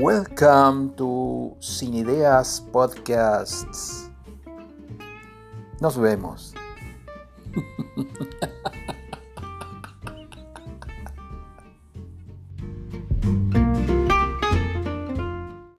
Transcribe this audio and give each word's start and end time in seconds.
Welcome 0.00 0.96
to 0.96 1.58
Sin 1.60 1.92
Ideas 1.92 2.64
Podcasts. 2.72 4.08
Nos 5.78 5.98
vemos. 5.98 6.54